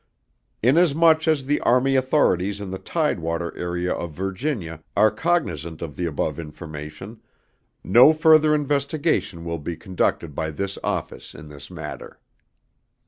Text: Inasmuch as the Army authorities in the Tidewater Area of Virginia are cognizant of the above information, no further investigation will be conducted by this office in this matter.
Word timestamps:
Inasmuch 0.63 1.27
as 1.27 1.45
the 1.45 1.59
Army 1.59 1.95
authorities 1.95 2.59
in 2.59 2.71
the 2.71 2.79
Tidewater 2.79 3.55
Area 3.55 3.93
of 3.93 4.13
Virginia 4.13 4.81
are 4.97 5.11
cognizant 5.11 5.79
of 5.83 5.95
the 5.95 6.07
above 6.07 6.39
information, 6.39 7.21
no 7.83 8.11
further 8.11 8.55
investigation 8.55 9.45
will 9.45 9.59
be 9.59 9.75
conducted 9.75 10.33
by 10.33 10.49
this 10.49 10.79
office 10.83 11.35
in 11.35 11.49
this 11.49 11.69
matter. 11.69 12.19